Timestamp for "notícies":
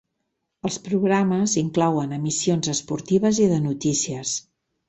3.71-4.37